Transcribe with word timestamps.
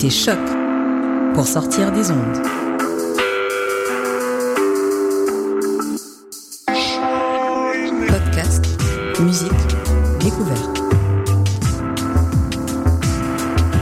écoutez 0.00 0.10
Choc 0.10 0.38
pour 1.34 1.46
sortir 1.46 1.92
des 1.92 2.10
ondes. 2.10 2.42
Podcast, 8.08 8.64
musique, 9.20 9.52
découverte. 10.20 10.80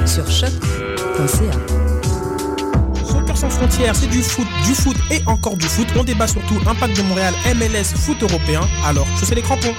Sur 0.07 0.29
choc.ca. 0.29 1.53
Soccer 3.05 3.37
sans 3.37 3.51
frontières, 3.51 3.95
c'est 3.95 4.09
du 4.09 4.23
foot, 4.23 4.47
du 4.67 4.75
foot 4.75 4.97
et 5.13 5.21
encore 5.27 5.57
du 5.57 5.67
foot. 5.67 5.87
On 5.97 6.03
débat 6.03 6.27
surtout 6.27 6.57
impact 6.67 6.97
de 6.97 7.03
Montréal, 7.03 7.35
MLS, 7.55 7.97
foot 7.97 8.21
européen. 8.23 8.63
Alors, 8.85 9.07
je 9.21 9.25
sais 9.25 9.37
les 9.37 9.43
crampons. 9.43 9.75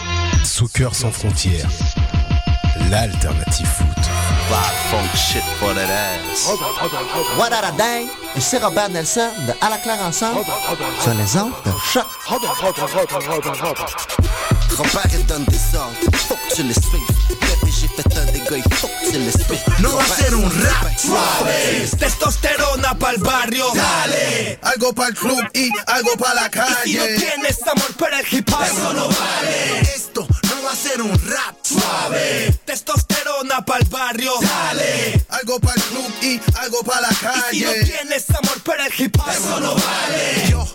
Soccer 0.45 0.95
sans 0.95 1.11
frontières, 1.11 1.69
l'alternative 2.89 3.67
foot. 3.67 4.05
funk 4.89 5.17
shit 5.17 5.48
for 5.59 5.73
that 5.73 5.89
ass. 5.89 6.47
What 7.37 7.51
a? 7.51 7.69
Et 8.35 8.41
c'est 8.41 8.59
Robert 8.59 8.89
Nelson 8.89 9.29
de 9.47 9.53
À 9.61 9.69
la 9.69 9.77
claire 9.77 10.01
ensemble 10.01 10.45
sur 11.01 11.13
les 11.13 11.37
ondes 11.37 11.51
de 11.65 11.71
choc. 11.91 12.05
Robert 12.25 12.55
il 15.13 15.25
donne 15.25 15.43
des 15.45 15.77
ordres, 15.77 15.93
faut 16.27 16.35
que 16.35 16.55
tu 16.55 16.63
les 16.63 16.73
suives. 16.73 17.01
Bébé, 17.29 17.71
j'ai 17.79 17.87
fait 17.87 18.17
un 18.17 18.25
dégât, 18.31 18.63
il 18.65 18.73
faut 18.75 18.87
que 18.87 19.11
tu 19.11 19.17
les 19.17 19.31
suives. 19.31 19.63
No 19.79 19.89
va 19.89 20.03
a 20.03 20.05
ser 20.05 20.33
un 20.33 20.47
rap 20.47 20.97
suave. 20.97 21.97
Testosterona 21.99 22.95
pa'l 22.95 23.17
barrio. 23.17 23.65
Dale. 23.73 24.59
Algo 24.63 24.93
pa'l 24.93 25.13
club 25.13 25.43
y 25.53 25.69
algo 25.87 26.15
pa' 26.17 26.33
la 26.33 26.49
calle. 26.49 26.75
Y 26.85 26.91
si 26.91 26.97
no 26.97 27.05
tienes 27.05 27.61
amor 27.67 27.93
por 27.97 28.13
el 28.13 28.25
hip 28.31 28.49
hop, 28.53 28.63
eso 28.63 28.93
no 28.93 29.07
vale. 29.07 29.98
Va 30.69 30.73
a 30.73 30.75
ser 30.75 31.01
un 31.01 31.11
rap 31.25 31.55
suave. 31.63 32.53
Testosterona 32.63 33.65
pa'l 33.65 33.83
barrio. 33.89 34.33
Dale. 34.39 35.25
Algo 35.29 35.59
pa'l 35.59 35.81
club 35.81 36.13
y 36.21 36.39
algo 36.59 36.83
pa' 36.83 37.01
la 37.01 37.09
calle. 37.09 37.57
Y 37.57 37.59
si 37.59 37.65
no 37.65 37.71
tienes 37.71 38.29
amor 38.29 38.61
por 38.61 38.79
el 38.79 38.93
hip 38.95 39.17
hop, 39.19 39.29
eso 39.31 39.59
no 39.59 39.73
vale. 39.73 40.47
Yo 40.51 40.67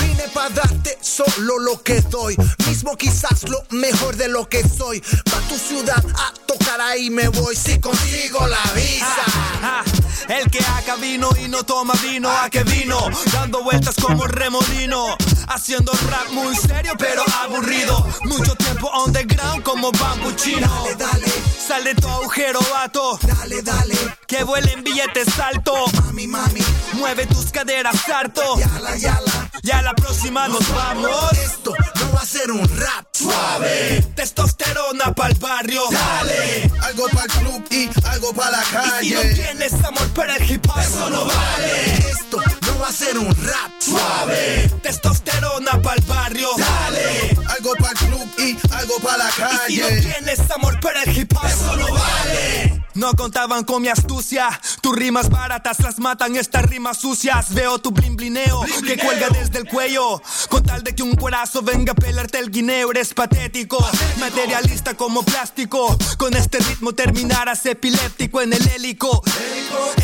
vine 0.00 0.24
para 0.32 0.48
darte 0.48 0.81
solo 1.16 1.58
lo 1.58 1.82
que 1.82 2.00
doy. 2.02 2.36
Mismo 2.66 2.96
quizás 2.96 3.42
lo 3.48 3.58
mejor 3.70 4.16
de 4.16 4.28
lo 4.28 4.48
que 4.48 4.66
soy. 4.66 5.00
Pa' 5.00 5.40
tu 5.48 5.58
ciudad 5.58 6.02
a 6.16 6.32
tocar 6.46 6.80
ahí 6.80 7.10
me 7.10 7.28
voy 7.28 7.54
si 7.56 7.78
consigo 7.80 8.46
la 8.46 8.62
visa. 8.74 9.24
Ah, 9.62 9.84
el 10.28 10.50
que 10.50 10.58
acá 10.60 10.96
vino 10.96 11.28
y 11.42 11.48
no 11.48 11.62
toma 11.64 11.94
vino, 12.02 12.30
a 12.30 12.48
que 12.48 12.62
vino, 12.64 12.98
dando 13.32 13.62
vueltas 13.62 13.94
como 14.00 14.24
remolino, 14.26 15.16
haciendo 15.48 15.92
rap 16.08 16.30
muy 16.30 16.56
serio 16.56 16.94
pero 16.98 17.22
aburrido. 17.42 18.06
Mucho 18.24 18.54
tiempo 18.56 18.90
underground 19.04 19.62
como 19.62 19.92
bambuchino. 19.92 20.66
Dale, 20.68 20.94
dale, 20.96 21.32
Sal 21.66 21.84
de 21.84 21.94
tu 21.94 22.08
agujero, 22.08 22.60
vato. 22.72 23.18
dale, 23.22 23.62
dale. 23.62 23.96
Que 24.26 24.44
vuelen 24.44 24.82
billetes 24.82 25.38
alto. 25.38 25.74
Mami, 26.04 26.26
mami, 26.26 26.60
Mueve 26.94 27.26
tus 27.26 27.50
caderas 27.50 28.08
harto. 28.08 28.56
yala, 28.58 28.96
yala. 28.96 29.50
Ya 29.62 29.82
la 29.82 29.94
próxima 29.94 30.48
nos 30.48 30.66
vamos. 30.74 31.01
Esto 31.08 31.74
no 31.96 32.12
va 32.12 32.20
a 32.20 32.26
ser 32.26 32.50
un 32.50 32.68
rap 32.78 33.06
suave. 33.12 34.02
Testosterona 34.14 35.12
pa'l 35.14 35.34
barrio. 35.34 35.82
Dale, 35.90 36.70
algo 36.82 37.06
para 37.08 37.24
el 37.24 37.30
club 37.30 37.64
y 37.70 37.90
algo 38.06 38.32
para 38.32 38.50
la 38.52 38.62
Y 38.62 38.64
si 39.08 39.14
no 39.14 39.20
calle. 39.20 39.34
tienes 39.34 39.72
amor 39.84 40.08
para 40.14 40.36
el 40.36 40.50
hip 40.50 40.66
hop, 40.68 40.78
eso 40.80 41.10
no 41.10 41.24
vale. 41.24 41.98
Esto 42.10 42.38
no 42.66 42.78
va 42.80 42.88
a 42.88 42.92
ser 42.92 43.18
un 43.18 43.28
rap 43.28 43.70
suave. 43.80 44.70
Testosterona 44.82 45.82
pa'l 45.82 46.00
barrio. 46.06 46.48
Dale, 46.56 47.36
algo 47.48 47.72
para 47.78 47.92
el 47.92 47.98
club 47.98 48.28
y 48.38 48.58
algo 48.74 48.96
para 49.02 49.18
la 49.18 49.28
Y 49.28 49.32
si 49.32 49.80
no 49.80 49.88
calle. 49.88 50.00
tienes 50.02 50.50
amor 50.50 50.80
para 50.80 51.02
el 51.02 51.16
hip 51.18 51.32
hop, 51.36 51.46
eso 51.46 51.76
no 51.76 51.92
vale. 51.92 52.81
No 52.94 53.14
contaban 53.14 53.64
con 53.64 53.80
mi 53.82 53.88
astucia. 53.88 54.48
Tus 54.80 54.94
rimas 54.94 55.30
baratas 55.30 55.80
las 55.80 55.98
matan 55.98 56.36
estas 56.36 56.64
rimas 56.64 56.98
sucias. 56.98 57.54
Veo 57.54 57.78
tu 57.78 57.90
blin 57.90 58.16
blineo 58.16 58.60
que 58.86 58.98
cuelga 58.98 59.28
desde 59.30 59.58
el 59.58 59.66
cuello. 59.66 60.20
Con 60.50 60.62
tal 60.62 60.82
de 60.82 60.94
que 60.94 61.02
un 61.02 61.16
cuerazo 61.16 61.62
venga 61.62 61.92
a 61.92 61.94
pelarte 61.94 62.38
el 62.38 62.50
guineo, 62.50 62.90
eres 62.90 63.14
patético. 63.14 63.78
Materialista 64.18 64.94
como 64.94 65.22
plástico. 65.22 65.96
Con 66.18 66.34
este 66.34 66.58
ritmo 66.58 66.92
terminarás 66.92 67.64
epiléptico 67.64 68.42
en 68.42 68.52
el 68.52 68.68
hélico. 68.68 69.22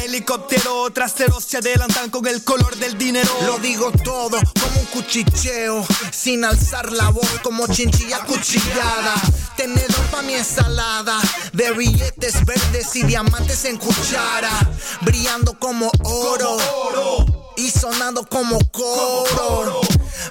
Helicóptero 0.02 0.90
trasero 0.90 1.40
se 1.40 1.58
adelantan 1.58 2.08
con 2.08 2.26
el 2.26 2.42
color 2.42 2.74
del 2.76 2.96
dinero. 2.96 3.30
Lo 3.44 3.58
digo 3.58 3.92
todo 4.02 4.38
como 4.60 4.80
un 4.80 4.86
cuchicheo, 4.86 5.86
sin 6.10 6.44
alzar 6.44 6.90
la 6.92 7.10
voz 7.10 7.28
como 7.42 7.66
chinchilla 7.66 8.20
cuchillada. 8.20 9.14
Tenedor 9.56 10.04
pa' 10.10 10.22
mi 10.22 10.34
ensalada, 10.34 11.20
de 11.52 11.72
billetes 11.72 12.44
verdes 12.44 12.77
y 12.94 13.02
diamantes 13.02 13.64
en 13.64 13.76
cuchara, 13.76 14.50
brillando 15.00 15.58
como 15.58 15.90
oro. 16.04 16.56
Y 17.56 17.70
sonando 17.72 18.24
como 18.24 18.56
coro, 18.70 19.80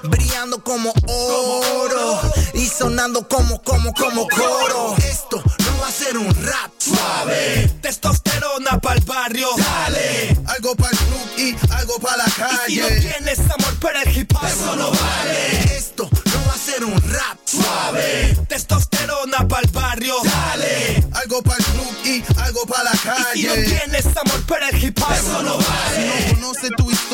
brillando 0.04 0.64
como 0.64 0.94
oro, 1.06 2.20
y 2.54 2.66
sonando 2.66 3.28
como, 3.28 3.62
como, 3.62 3.92
como 3.92 4.26
coro. 4.28 4.94
Esto 4.96 5.42
no 5.58 5.82
va 5.82 5.88
a 5.88 5.92
ser 5.92 6.16
un 6.16 6.34
rap 6.42 6.70
suave. 6.78 7.70
Testosterona 7.82 8.80
pa'l 8.80 9.00
barrio. 9.02 9.48
Dale, 9.58 10.38
algo 10.46 10.74
para 10.74 10.90
el 10.90 10.96
club 10.98 11.28
y 11.36 11.56
algo 11.74 11.98
para 11.98 12.16
la 12.16 12.24
Y 12.26 12.30
si 12.30 12.80
no 12.80 12.88
calle. 12.88 13.00
tienes 13.00 13.38
amor 13.40 13.78
para 13.78 14.02
el 14.04 14.16
hip 14.16 14.32
hop, 14.34 14.46
eso 14.46 14.76
no 14.76 14.90
vale. 14.90 15.57
Para 22.68 22.84
la 22.84 22.92
Y 22.92 22.98
si 22.98 23.46
no 23.46 23.54
calle. 23.54 23.64
tienes 23.64 24.06
amor 24.16 24.42
para 24.46 24.68
el 24.68 24.84
hip 24.84 24.98
hop, 25.02 25.12
eso 25.12 25.42
no 25.42 25.56
vale. 25.58 25.96
Si 25.96 26.28
no 26.28 26.34
conoces 26.34 26.70
tu 26.76 26.90
historia, 26.90 27.07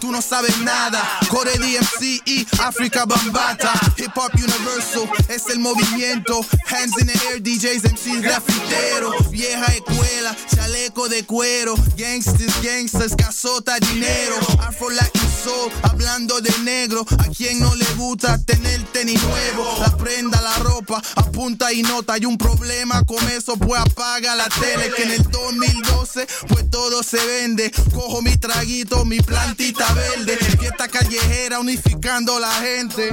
tú 0.00 0.10
no 0.10 0.22
sabes 0.22 0.58
nada. 0.58 1.02
Core 1.28 1.52
DMC 1.58 2.22
y 2.26 2.46
África 2.60 3.04
Bambata. 3.04 3.72
Hip 3.96 4.16
Hop 4.16 4.32
Universal 4.34 5.08
es 5.28 5.48
el 5.50 5.58
movimiento. 5.58 6.44
Hands 6.66 6.98
in 7.00 7.06
the 7.06 7.12
air, 7.28 7.42
DJs, 7.42 7.84
MCs, 7.92 8.22
grafiteros. 8.22 9.30
Vieja 9.30 9.66
escuela, 9.66 10.36
chaleco 10.54 11.08
de 11.08 11.24
cuero. 11.24 11.74
Gangsters, 11.96 12.62
gangsters, 12.62 13.14
casota, 13.16 13.78
dinero. 13.78 14.36
Afro 14.60 14.90
Latin 14.90 15.30
Soul, 15.44 15.72
hablando 15.82 16.40
de 16.40 16.52
negro. 16.60 17.04
A 17.18 17.24
quien 17.28 17.60
no 17.60 17.74
le 17.74 17.86
gusta 17.96 18.38
tener 18.44 18.82
tenis 18.92 19.22
nuevo. 19.22 19.76
La 19.80 19.96
prenda, 19.96 20.40
la 20.40 20.56
ropa, 20.58 21.02
apunta 21.16 21.72
y 21.72 21.82
nota. 21.82 22.14
Hay 22.14 22.24
un 22.24 22.38
problema 22.38 23.04
con 23.04 23.26
eso, 23.30 23.56
pues 23.56 23.80
apaga 23.80 24.34
la 24.34 24.48
tele. 24.48 24.90
Que 24.96 25.02
en 25.04 25.10
el 25.12 25.22
2012, 25.30 26.26
pues 26.48 26.70
todo 26.70 27.02
se 27.02 27.24
vende. 27.26 27.70
Cojo 27.92 28.22
mi 28.22 28.36
traguito, 28.36 29.04
mi 29.04 29.20
plantita 29.54 29.92
verde. 29.94 30.36
Fiesta 30.58 30.88
callejera 30.88 31.58
unificando 31.58 32.38
la 32.38 32.52
gente. 32.52 33.10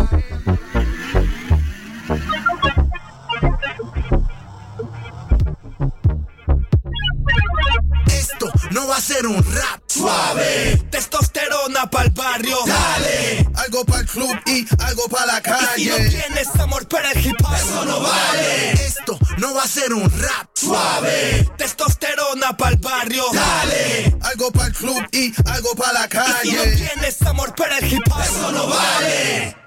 No 8.77 8.87
va 8.87 8.97
a 8.97 9.01
ser 9.01 9.25
un 9.25 9.43
rap 9.55 9.81
suave. 9.87 10.77
Testosterona 10.91 11.89
pa'l 11.89 12.11
barrio. 12.11 12.57
Dale, 12.67 13.49
algo 13.55 13.83
para 13.85 14.01
el 14.01 14.05
club 14.07 14.35
y 14.45 14.67
algo 14.83 15.09
para 15.09 15.25
la 15.25 15.39
Y 15.39 15.81
si 15.81 15.89
no 15.89 15.95
calle. 15.95 16.09
tienes 16.09 16.55
amor 16.59 16.87
para 16.87 17.11
el 17.11 17.25
hip 17.25 17.35
hop, 17.43 17.55
eso 17.55 17.85
no 17.85 17.99
vale. 18.01 18.73
Esto 18.73 19.17
no 19.37 19.55
va 19.55 19.63
a 19.63 19.67
ser 19.67 19.93
un 19.93 20.03
rap 20.21 20.47
suave. 20.53 21.49
Testosterona 21.57 22.55
pa'l 22.55 22.77
barrio. 22.77 23.23
Dale, 23.33 24.15
algo 24.21 24.51
para 24.51 24.67
el 24.67 24.73
club 24.73 25.03
y 25.11 25.33
algo 25.49 25.73
para 25.75 25.93
la 25.93 26.05
Y 26.05 26.47
si 26.49 26.55
no 26.55 26.63
calle. 26.63 26.75
tienes 26.75 27.21
amor 27.23 27.55
para 27.55 27.79
el 27.79 27.91
hip 27.91 28.03
hop, 28.11 28.21
eso 28.21 28.51
no 28.51 28.67
vale. 28.67 29.57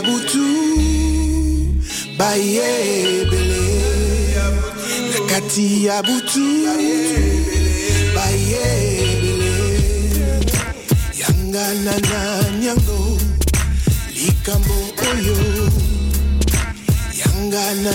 ya 0.00 0.06
butu 0.06 0.46
bayebele 2.16 3.64
na 5.12 5.20
kati 5.28 5.84
ya 5.84 6.02
butu 6.02 6.40
bayebele 8.16 9.52
yanga 11.20 11.74
na 11.84 11.94
nyango 12.60 13.18
likambo 14.14 14.74
oyo. 15.12 15.36
Yanga 17.20 17.64
na 17.84 17.92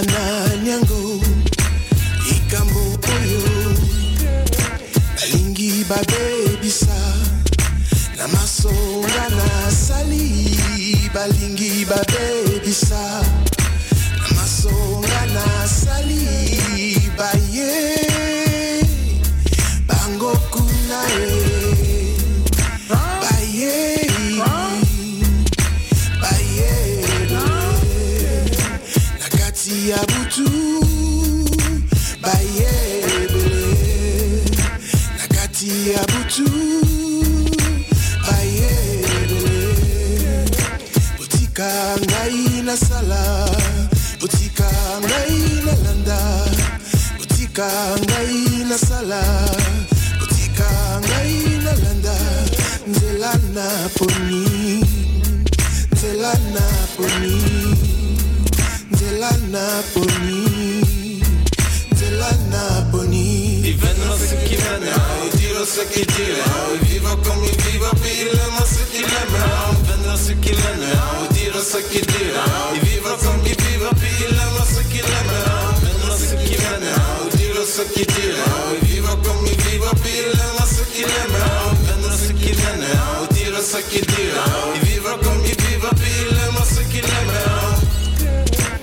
ce 83.75 83.81
qu'ils 83.89 84.01
hein. 84.01 84.13
diranno. 84.15 84.73
Di 84.73 84.79
vivre 84.89 85.17
comme 85.21 85.41
ils 85.43 85.55
vivent, 85.63 85.89
puis 85.95 86.11
ils 86.21 86.37
aiment 86.37 86.65
ce 86.65 86.81
qu'il 86.81 87.01
qu'ils 87.01 87.09
aimeront. 87.09 87.75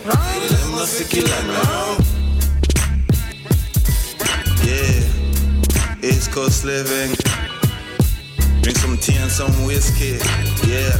Hein. 0.09 0.19
Ils 0.37 0.53
aiment 0.55 0.87
ce 0.87 1.03
qu'ils 1.05 1.25
aimeront. 1.25 1.93
Hein. 1.93 2.05
Yeah, 4.65 6.11
East 6.11 6.31
Coast 6.33 6.65
living. 6.65 7.17
Drink 8.63 8.79
some 8.79 8.99
tea 8.99 9.17
and 9.19 9.31
some 9.31 9.65
whiskey. 9.65 10.19
Yeah. 10.69 10.97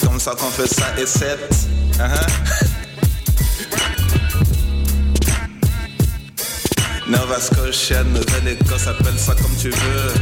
Comme 0.00 0.20
ça 0.20 0.32
qu'on 0.32 0.50
fait 0.50 0.68
ça 0.68 0.86
et 0.98 1.06
sept. 1.06 1.40
Uh 1.98 2.02
-huh. 2.02 2.26
Nova 7.08 7.38
Scotia, 7.40 8.02
Nouvelle-Écosse, 8.04 8.86
appelle 8.86 9.18
ça 9.18 9.34
comme 9.34 9.56
tu 9.60 9.70
veux. 9.70 10.12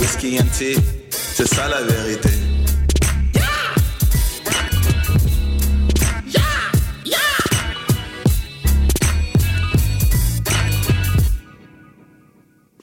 Whisky 0.00 0.38
and 0.38 0.50
tea. 0.58 0.97
C'est 1.38 1.54
ça 1.54 1.68
la 1.68 1.82
vérité. 1.82 2.30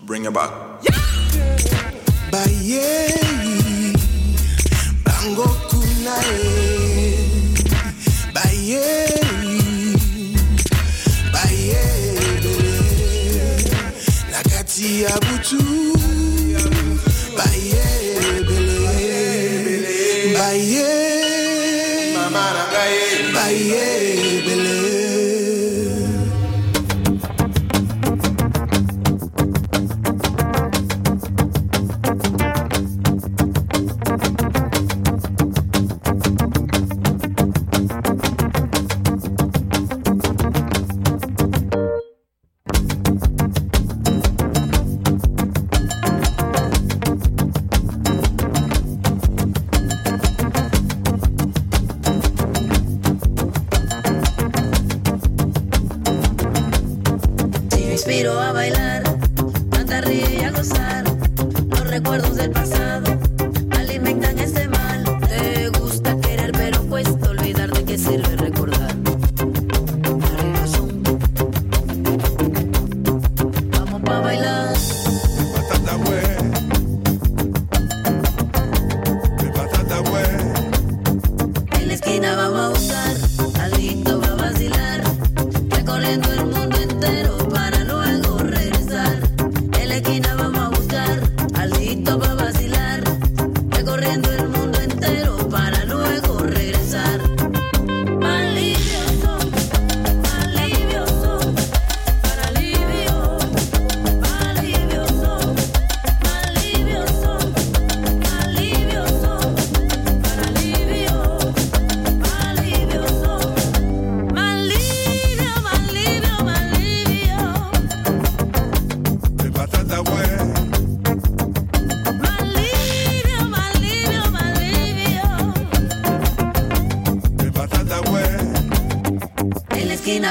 Bring 0.06 0.24
it 0.24 0.32
back. 0.32 0.52
Yeah. 0.84 0.96
Bah, 2.32 2.46
yeah. 2.64 3.05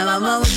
I'm 0.07 0.23
alone. 0.23 0.54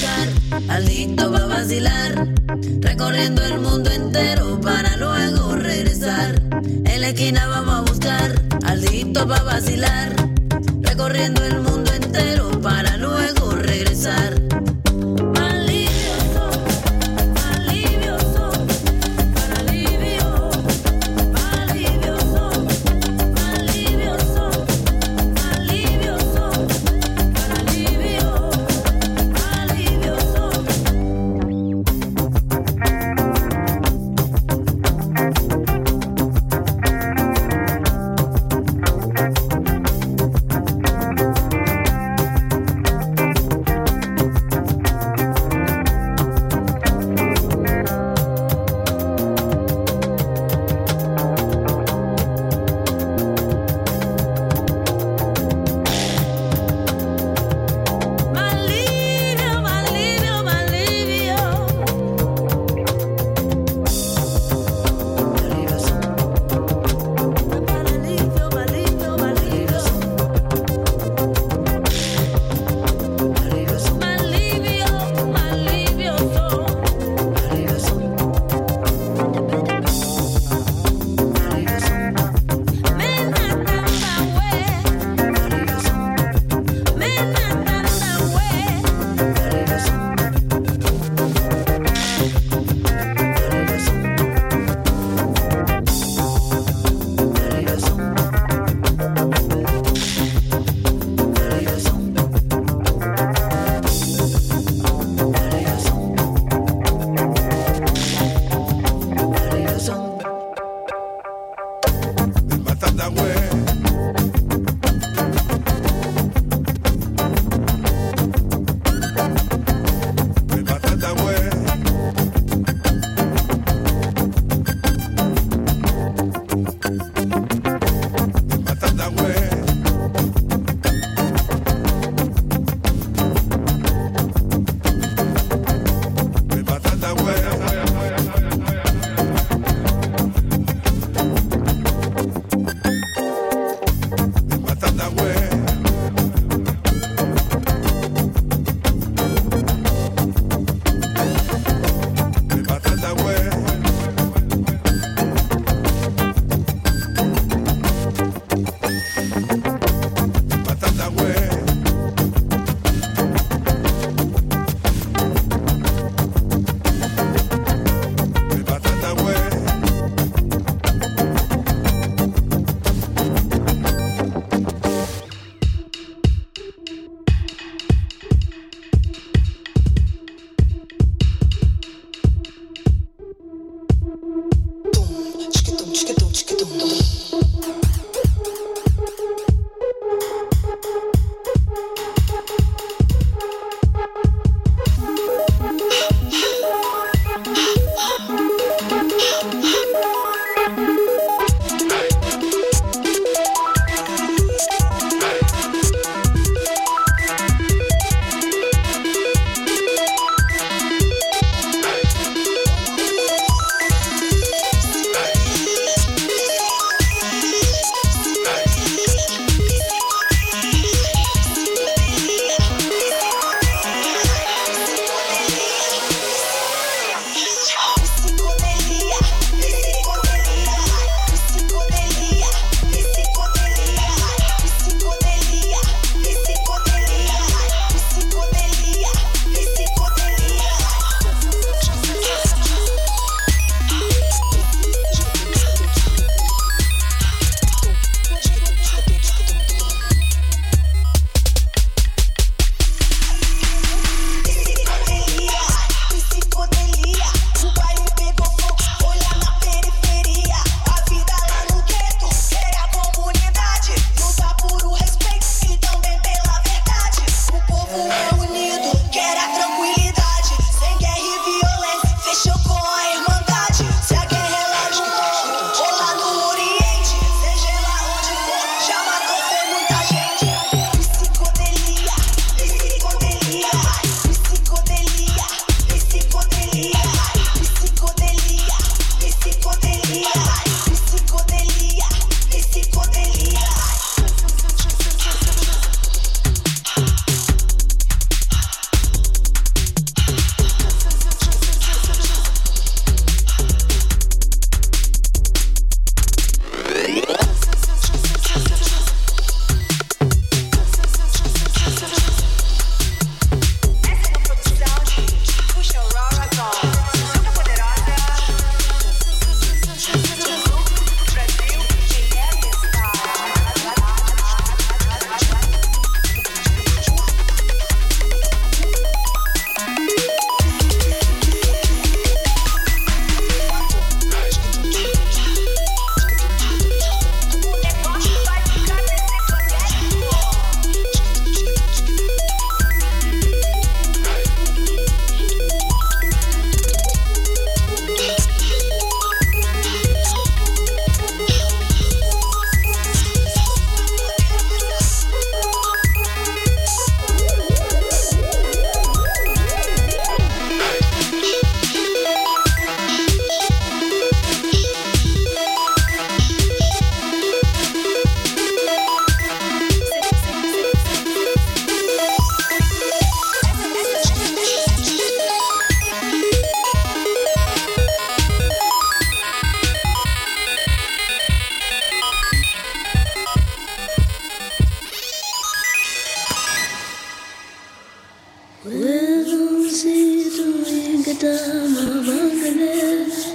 Mama, 391.48 392.22
Mama, 392.28 392.92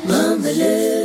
Mama, 0.08 1.01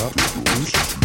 ja. 0.00 0.99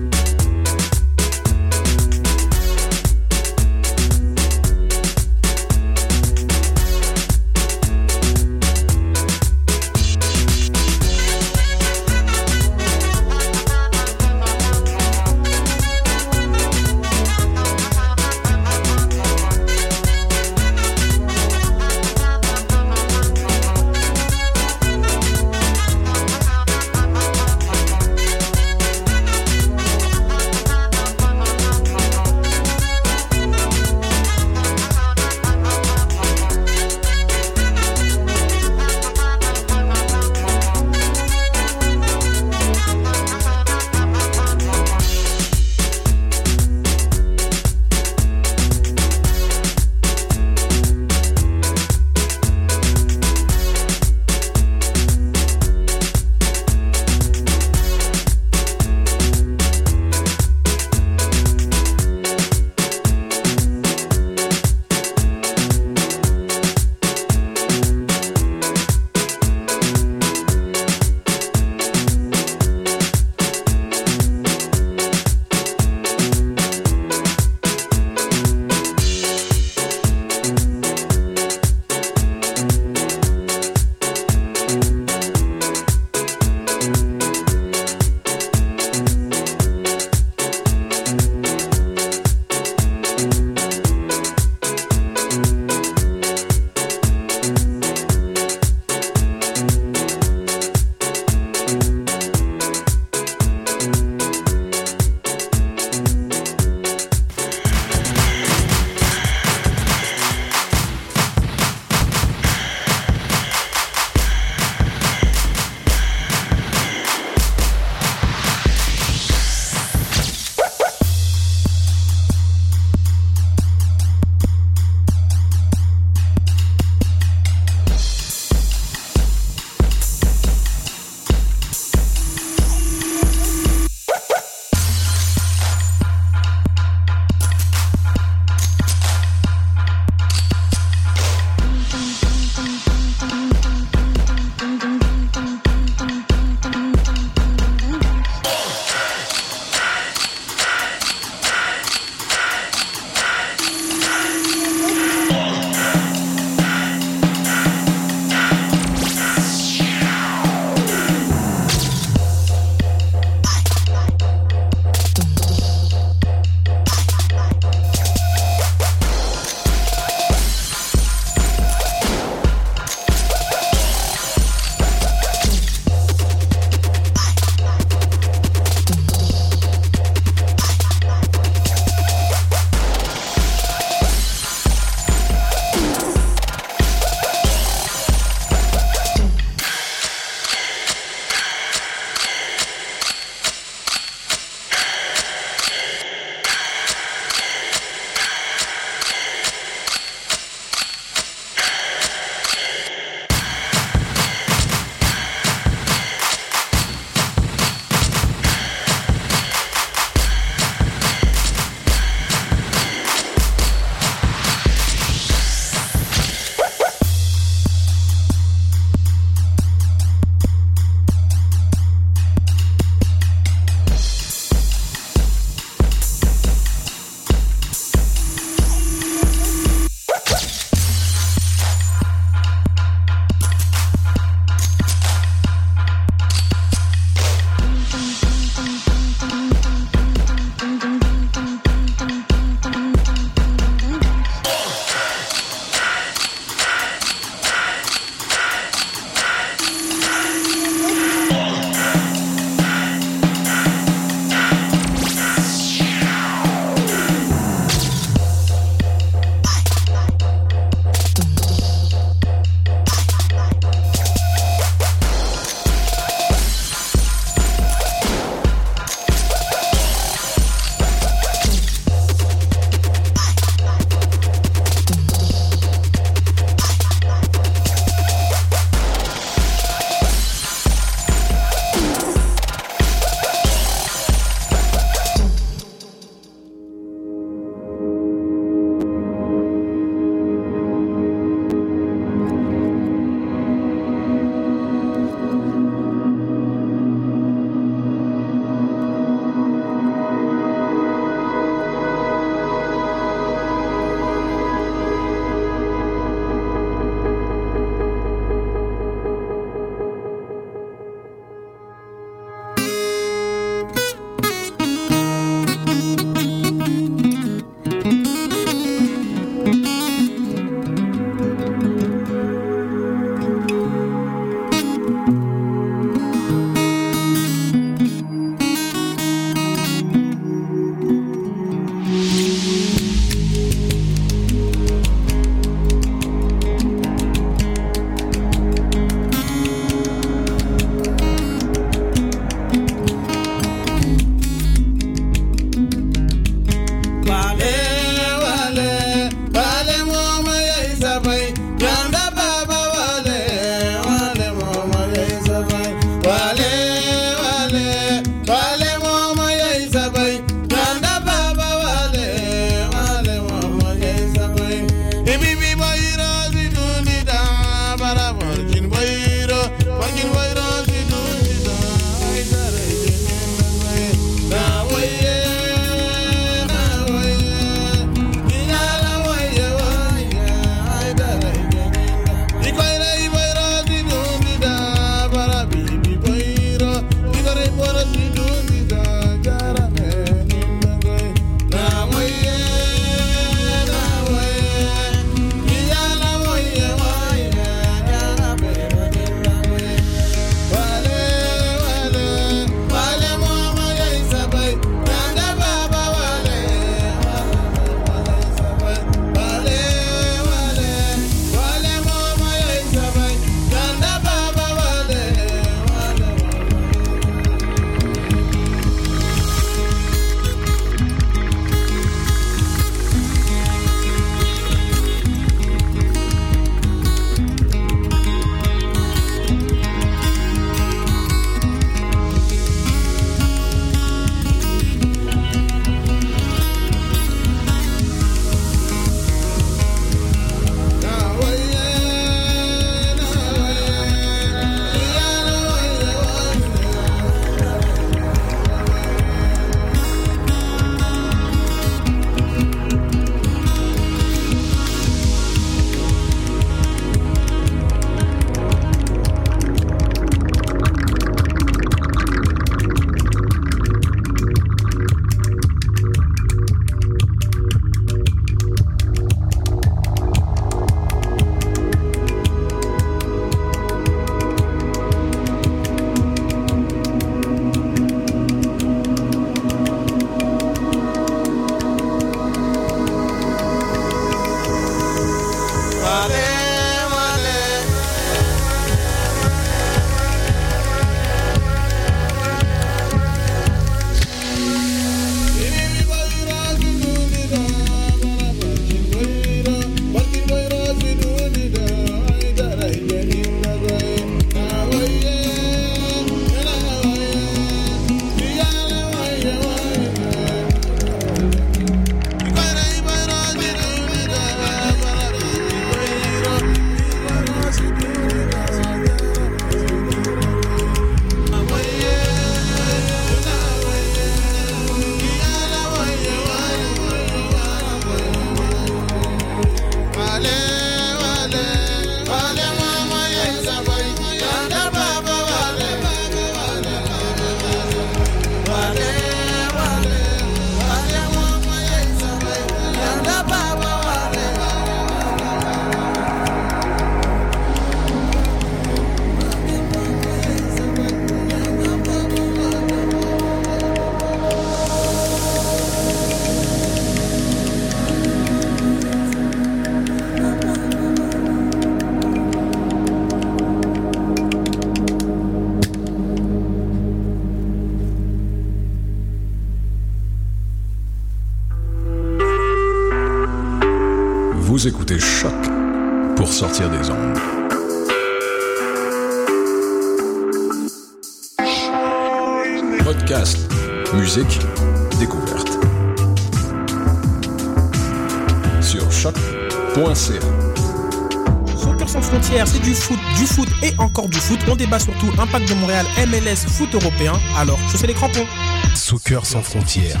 Encore 593.98 594.08
du 594.08 594.18
foot. 594.18 594.38
On 594.48 594.54
débat 594.54 594.78
surtout 594.78 595.08
impact 595.18 595.48
de 595.48 595.54
Montréal, 595.54 595.84
MLS, 596.06 596.46
foot 596.48 596.72
européen. 596.74 597.14
Alors, 597.36 597.58
je 597.72 597.76
sais 597.76 597.86
les 597.86 597.94
crampons. 597.94 598.26
Soccer 598.74 599.26
sans 599.26 599.42
frontières, 599.42 600.00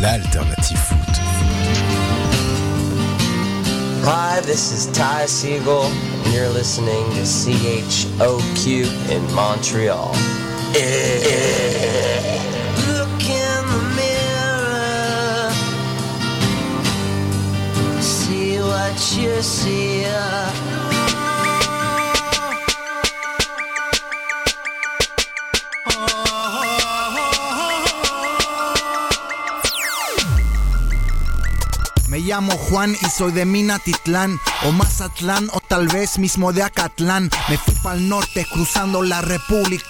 l'alternative 0.00 0.76
foot. 0.76 0.96
Hi, 4.04 4.40
this 4.42 4.72
is 4.72 4.86
Ty 4.92 5.26
Siegel, 5.26 5.90
and 6.24 6.32
you're 6.32 6.48
listening 6.50 7.04
to 7.14 7.24
CHOQ 7.26 8.86
in 9.10 9.34
Montreal. 9.34 10.12
Look 12.86 13.22
in 13.28 13.66
the 13.66 13.82
mirror. 13.96 15.50
See 18.00 18.60
what 18.60 19.16
you 19.16 19.42
see. 19.42 20.06
Llamo 32.38 32.56
Juan 32.56 32.92
y 32.92 33.10
soy 33.10 33.32
de 33.32 33.44
Minatitlán 33.44 34.38
o 34.64 34.70
Mazatlán 34.70 35.48
o 35.54 35.58
tal 35.58 35.88
vez 35.88 36.20
mismo 36.20 36.52
de 36.52 36.62
Acatlán. 36.62 37.28
Me 37.48 37.58
fui 37.58 37.74
pa'l 37.82 38.08
norte 38.08 38.46
cruzando 38.48 39.02
la 39.02 39.20
República 39.22 39.86